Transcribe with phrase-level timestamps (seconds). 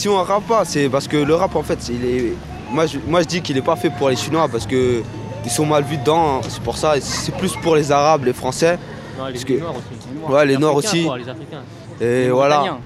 [0.00, 2.32] si on rappe pas, c'est parce que le rap en fait, il est.
[2.70, 5.02] Moi je, moi, je dis qu'il est pas fait pour les Chinois parce que
[5.44, 6.36] ils sont mal vus dedans.
[6.38, 6.40] hein.
[6.48, 6.94] C'est pour ça.
[7.00, 8.78] C'est plus pour les Arabes, les Français.
[9.18, 10.32] Non, les, Parce que- les Noirs aussi.
[10.32, 11.04] Ouais, les Noirs Africains, aussi.
[11.04, 11.62] quoi, les Africains.
[12.00, 12.78] Et Les voilà.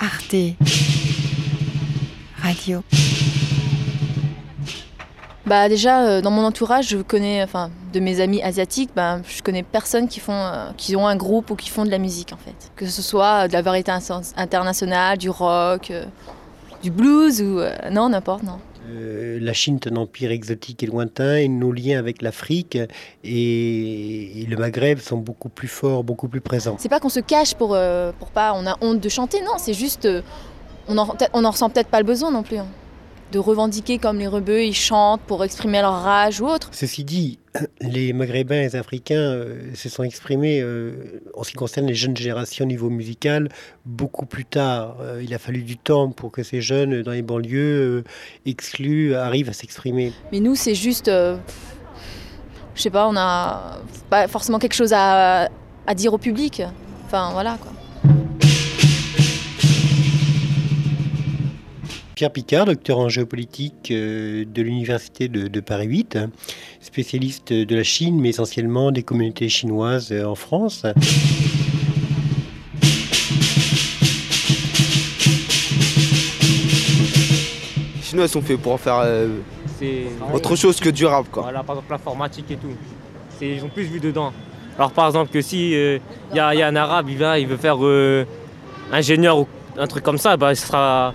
[0.00, 0.34] Arte
[2.42, 2.82] Radio.
[5.48, 9.42] Bah déjà euh, dans mon entourage, je connais, enfin de mes amis asiatiques, bah, je
[9.42, 12.32] connais personne qui font, euh, qui ont un groupe ou qui font de la musique
[12.34, 12.70] en fait.
[12.76, 13.90] Que ce soit de la variété
[14.36, 16.04] internationale, du rock, euh,
[16.82, 18.58] du blues ou euh, non n'importe non.
[18.90, 22.76] Euh, la Chine est un empire exotique et lointain, et nos liens avec l'Afrique
[23.24, 26.76] et, et le Maghreb sont beaucoup plus forts, beaucoup plus présents.
[26.78, 29.52] C'est pas qu'on se cache pour, euh, pour pas, on a honte de chanter, non,
[29.58, 30.22] c'est juste, euh,
[30.88, 32.58] on en, on en ressent peut-être pas le besoin non plus.
[32.58, 32.66] hein.
[33.30, 36.70] De revendiquer comme les rebeux, ils chantent pour exprimer leur rage ou autre.
[36.72, 37.38] Ceci dit,
[37.82, 41.94] les Maghrébins et les Africains euh, se sont exprimés euh, en ce qui concerne les
[41.94, 43.50] jeunes générations au niveau musical
[43.84, 44.96] beaucoup plus tard.
[45.02, 48.02] Euh, il a fallu du temps pour que ces jeunes dans les banlieues
[48.46, 50.14] exclus arrivent à s'exprimer.
[50.32, 51.38] Mais nous, c'est juste, je
[52.76, 55.50] sais pas, on a pas forcément quelque chose à,
[55.86, 56.62] à dire au public.
[57.04, 57.72] Enfin voilà quoi.
[62.18, 66.18] Pierre Picard, docteur en géopolitique euh, de l'Université de, de Paris 8,
[66.80, 70.84] spécialiste de la Chine, mais essentiellement des communautés chinoises euh, en France.
[77.94, 79.28] Les Chinois sont faits pour faire euh,
[80.34, 81.44] autre chose que du rap quoi.
[81.44, 82.74] Voilà, par exemple l'informatique et tout.
[83.40, 84.32] Ils ont plus vu dedans.
[84.76, 86.00] Alors par exemple que si il
[86.34, 88.24] y, a y a un arabe, il va, il veut faire euh,
[88.90, 91.14] ingénieur ou un truc comme ça, bah, il sera...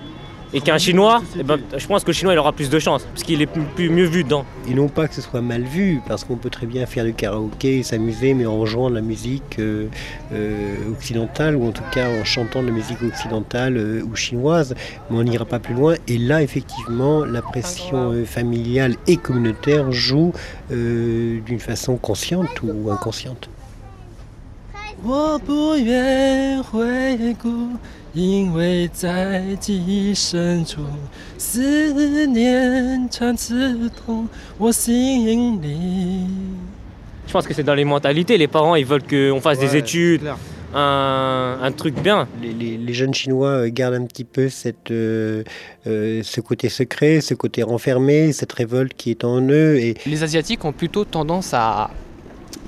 [0.55, 3.03] Et qu'un chinois, eh ben, je pense que le chinois il aura plus de chance,
[3.05, 4.45] parce qu'il est plus, plus mieux vu dedans.
[4.69, 7.13] Et non pas que ce soit mal vu, parce qu'on peut très bien faire du
[7.13, 9.87] karaoké, s'amuser, mais en jouant de la musique euh,
[10.31, 14.75] euh, occidentale, ou en tout cas en chantant de la musique occidentale euh, ou chinoise,
[15.09, 15.95] mais on n'ira pas plus loin.
[16.07, 20.33] Et là, effectivement, la pression euh, familiale et communautaire joue
[20.71, 23.49] euh, d'une façon consciente ou inconsciente.
[25.04, 27.48] 我不愿回顾，
[28.14, 30.80] 因为在记忆深处，
[31.38, 34.28] 思念常刺痛
[34.58, 36.26] 我心里。
[37.28, 39.78] Je pense que c'est dans les mentalités, les parents ils veulent qu'on fasse des Ouais,
[39.78, 40.36] études, c'est clair.
[40.74, 42.26] un, un truc bien.
[42.42, 45.44] Les, les- les jeunes Chinois euh, gardent un petit peu cette, euh,
[45.86, 49.76] euh, ce côté secret, ce côté renfermé, cette révolte qui est en eux.
[49.76, 51.90] Et Les Asiatiques ont plutôt tendance à,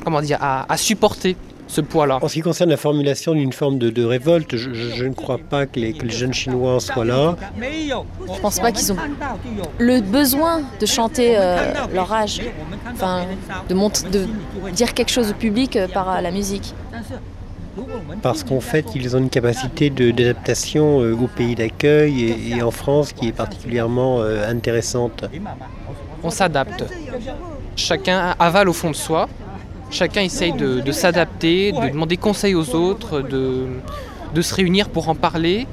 [0.04, 1.36] comment dire, à, à supporter
[1.67, 2.19] ce poids-là.
[2.21, 5.13] En ce qui concerne la formulation d'une forme de, de révolte, je, je- je ne
[5.13, 7.35] crois pas que les, que les jeunes Chinois en soient là.
[7.59, 8.97] Je pense pas qu'ils ont
[9.79, 12.41] le besoin de chanter euh, leur rage,
[12.93, 13.25] enfin
[13.69, 14.27] de,
[14.71, 16.73] dire quelque chose au public euh, par la musique.
[18.21, 22.61] Parce qu'en fait, ils ont une capacité de- d'adaptation euh, au pays d'accueil et, et
[22.61, 25.25] en France qui est particulièrement euh, intéressante.
[26.23, 26.85] On s'adapte.
[27.75, 29.27] Chacun avale au fond de soi.
[29.94, 33.66] Chacun essaye de, de s'adapter, de demander conseil aux autres, de,
[34.34, 35.66] de se réunir pour en parler.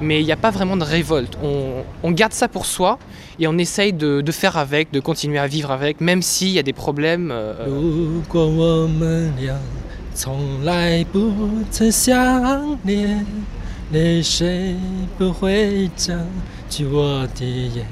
[0.00, 1.38] Mais il n'y a pas vraiment de révolte.
[1.44, 2.98] On, on garde ça pour soi
[3.38, 6.58] et on essaye de, de faire avec, de continuer à vivre avec, même s'il y
[6.58, 7.30] a des problèmes.
[7.30, 9.54] euh, 如果我们俩
[10.12, 11.30] 从来不
[11.70, 13.24] 曾相恋，
[13.92, 14.74] 泪水
[15.16, 16.18] 不会涨
[16.68, 17.86] 去我的眼。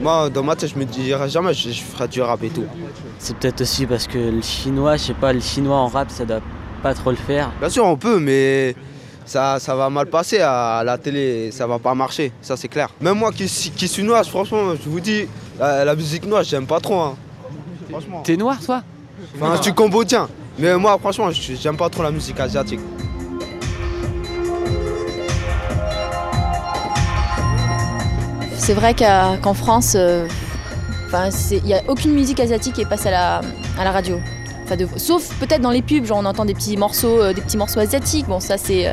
[0.00, 2.64] moi dans ma tête je me dirais jamais je, je ferai du rap et tout.
[3.18, 6.24] C'est peut-être aussi parce que le chinois, je sais pas, le chinois en rap, ça
[6.24, 6.40] doit
[6.82, 7.50] pas trop le faire.
[7.58, 8.74] Bien sûr on peut mais
[9.24, 12.88] ça, ça va mal passer à la télé, ça va pas marcher, ça c'est clair.
[13.00, 15.26] Même moi qui, suis- qui suis noir, franchement je vous dis,
[15.58, 17.00] la, la musique noire j'aime pas trop.
[17.00, 17.16] Hein.
[18.24, 18.82] T'es noir, toi?
[19.34, 20.28] Enfin, je suis cambodgien.
[20.58, 22.80] Mais moi, franchement, j'aime pas trop la musique asiatique.
[28.68, 30.28] C'est vrai qu'en France, euh,
[31.50, 33.40] il n'y a aucune musique asiatique qui est passée à la,
[33.80, 34.20] à la radio.
[34.62, 37.40] Enfin, de- sauf peut-être dans les pubs, genre on entend des petits morceaux, euh, des
[37.40, 38.26] petits morceaux asiatiques.
[38.28, 38.92] Bon, ça c'est euh,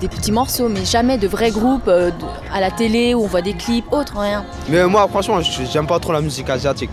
[0.00, 2.24] des petits morceaux, mais jamais de vrais groupes euh, de-
[2.54, 4.46] à la télé où on voit des clips, autre rien.
[4.70, 6.88] Mais moi, franchement, je- j'aime pas trop la musique asiatique.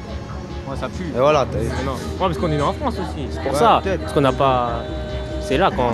[0.70, 1.14] Ouais, ça pue.
[1.16, 1.48] Et voilà.
[1.50, 1.94] t'as- Non.
[1.94, 3.82] Ouais, parce qu'on est né en France aussi, c'est pour Ouais, ça.
[4.02, 4.84] Parce qu'on n'a pas.
[5.50, 5.92] C'est là quand.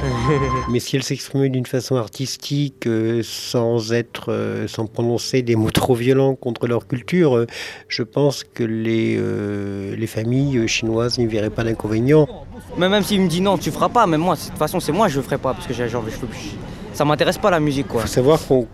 [0.68, 5.70] Mais si elle s'exprimait d'une façon artistique, euh, sans être, euh, sans prononcer des mots
[5.70, 7.46] trop violents contre leur culture, euh,
[7.86, 12.26] je pense que les, euh, les familles chinoises n'y verraient pas d'inconvénient.
[12.78, 14.90] Mais même s'il me dit non, tu feras pas, mais moi, de toute façon, c'est
[14.90, 16.26] moi, je le ferai pas parce que j'ai genre les cheveux.
[16.92, 18.00] Ça m'intéresse pas la musique Il quoi.
[18.02, 18.66] faut savoir qu'on-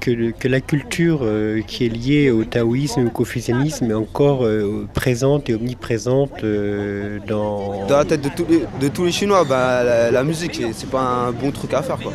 [0.00, 3.94] que, le- que la culture euh, qui est liée au taoïsme et au confucianisme est
[3.94, 7.86] encore euh, présente et omniprésente euh, dans...
[7.86, 10.72] Dans la tête de tous les, de tous les Chinois, bah, la, la musique, c'est-
[10.72, 11.98] c'est pas un bon truc à faire.
[11.98, 12.12] Quoi.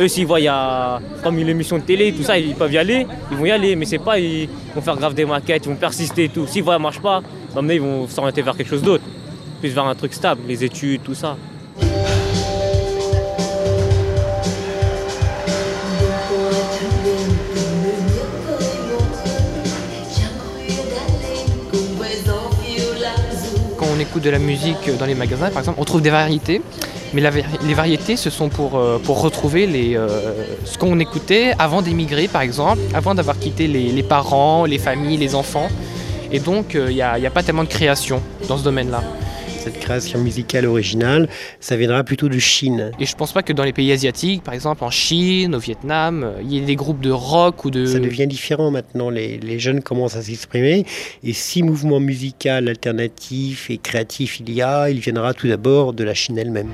[0.00, 2.72] Eux, s'ils voient, il y a comme une émission de télé, tout ça, ils peuvent
[2.72, 5.66] y aller, ils vont y aller, mais c'est pas, ils vont faire grave des maquettes,
[5.66, 6.46] ils vont persister et tout.
[6.46, 7.26] S'ils voient, ça marche pas, bah,
[7.56, 9.04] maintenant, ils vont s'orienter vers quelque chose d'autre,
[9.60, 11.36] plus vers un truc stable, les études, tout ça.
[24.20, 26.62] De la musique dans les magasins, par exemple, on trouve des variétés.
[27.14, 27.22] Mais
[27.62, 30.32] les variétés, ce sont pour, euh, retrouver les, euh,
[30.64, 35.34] ce qu'on écoutait avant d'émigrer, par exemple, avant d'avoir quitté les, parents, les familles, les
[35.34, 35.68] enfants.
[36.30, 39.02] Et donc, euh, il n'y a pas tellement de création dans ce domaine-là.
[39.62, 41.28] Cette création musicale originale,
[41.60, 42.90] ça viendra plutôt de Chine.
[42.98, 46.24] Et je pense pas que dans les pays asiatiques, par exemple en Chine, au Vietnam,
[46.24, 47.86] euh, il y ait des groupes de rock ou de...
[47.86, 50.84] Ça devient différent maintenant, les, les jeunes commencent à s'exprimer,
[51.22, 56.02] et si mouvement musical alternatif et créatif il y a, il viendra tout d'abord de
[56.02, 56.72] la Chine elle-même.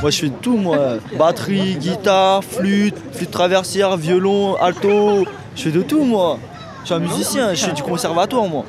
[0.00, 0.96] Moi je fais de tout moi.
[1.16, 5.24] Batterie, guitare, flûte, flûte traversière, violon, alto.
[5.54, 6.38] Je fais de tout moi.
[6.82, 8.64] Je suis un musicien, je suis du conservatoire moi.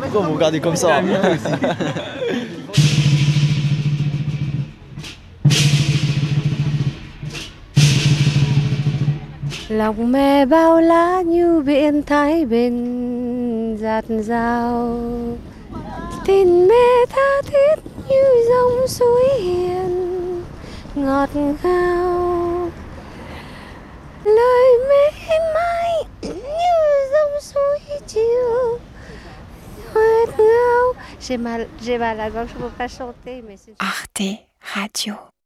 [0.00, 1.00] Pourquoi vous regardez comme ça
[9.68, 14.98] lòng mẹ bao lá như biển thái bình giạt rào
[16.24, 20.42] tình mẹ tha thiết như dòng suối hiền
[20.94, 22.53] ngọt ngào
[31.26, 34.22] j'ai mal j'ai mal à la je peux pas chanter mais Arte
[34.60, 35.33] Radio.